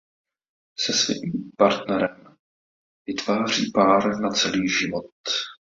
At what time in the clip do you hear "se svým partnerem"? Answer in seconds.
0.79-2.37